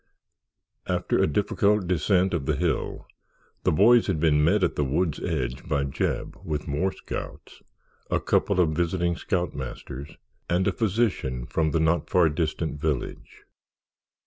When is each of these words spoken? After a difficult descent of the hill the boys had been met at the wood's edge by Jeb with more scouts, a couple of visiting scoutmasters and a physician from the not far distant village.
After 0.87 1.19
a 1.19 1.27
difficult 1.27 1.85
descent 1.85 2.33
of 2.33 2.47
the 2.47 2.55
hill 2.55 3.05
the 3.63 3.71
boys 3.71 4.07
had 4.07 4.19
been 4.19 4.43
met 4.43 4.63
at 4.63 4.75
the 4.75 4.83
wood's 4.83 5.19
edge 5.19 5.67
by 5.67 5.83
Jeb 5.83 6.37
with 6.43 6.67
more 6.67 6.91
scouts, 6.91 7.61
a 8.09 8.19
couple 8.19 8.59
of 8.59 8.69
visiting 8.71 9.15
scoutmasters 9.15 10.17
and 10.49 10.67
a 10.67 10.71
physician 10.71 11.45
from 11.45 11.69
the 11.69 11.79
not 11.79 12.09
far 12.09 12.29
distant 12.29 12.79
village. 12.81 13.43